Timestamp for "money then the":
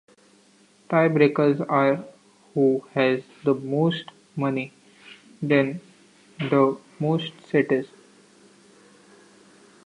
4.35-6.75